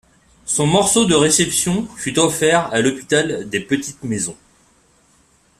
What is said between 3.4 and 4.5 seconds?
des Petites-maisons.